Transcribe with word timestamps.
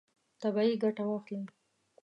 طبیعي 0.41 0.73
ګټه 0.83 1.03
واخلئ. 1.09 1.41